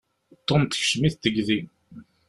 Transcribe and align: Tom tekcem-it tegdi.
Tom 0.47 0.61
tekcem-it 0.65 1.15
tegdi. 1.23 1.59